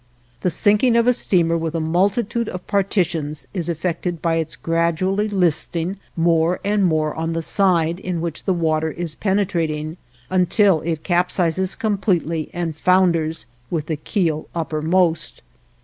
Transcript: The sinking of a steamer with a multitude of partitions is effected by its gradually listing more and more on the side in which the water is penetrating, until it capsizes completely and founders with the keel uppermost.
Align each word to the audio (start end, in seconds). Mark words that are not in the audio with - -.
The 0.39 0.49
sinking 0.49 0.95
of 0.95 1.05
a 1.05 1.13
steamer 1.13 1.55
with 1.55 1.75
a 1.75 1.79
multitude 1.79 2.49
of 2.49 2.65
partitions 2.65 3.45
is 3.53 3.69
effected 3.69 4.19
by 4.19 4.37
its 4.37 4.55
gradually 4.55 5.29
listing 5.29 5.97
more 6.17 6.59
and 6.63 6.83
more 6.83 7.13
on 7.13 7.33
the 7.33 7.43
side 7.43 7.99
in 7.99 8.19
which 8.19 8.45
the 8.45 8.51
water 8.53 8.89
is 8.89 9.13
penetrating, 9.13 9.97
until 10.31 10.81
it 10.81 11.03
capsizes 11.03 11.75
completely 11.77 12.49
and 12.51 12.75
founders 12.75 13.45
with 13.69 13.85
the 13.85 13.95
keel 13.95 14.47
uppermost. 14.55 15.43